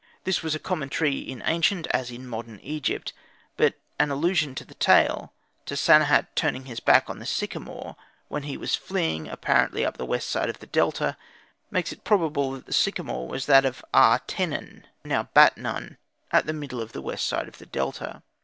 [0.23, 3.13] This was a common tree in ancient, as in modern, Egypt;
[3.55, 5.31] but an allusion in the tale,
[5.67, 7.95] to Sanehat turning his back on the sycamore,
[8.27, 11.17] when he was fleeing apparently up the west side of the Delta,
[11.69, 15.97] makes it probable that the sycamore was that of Aa tenen, now Batnun,
[16.31, 18.23] at the middle of the west side of the Delta.